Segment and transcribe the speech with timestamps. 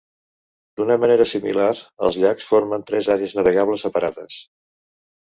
[0.79, 1.67] D'una manera similar,
[2.07, 4.39] els llacs formen tres àrees navegables separades.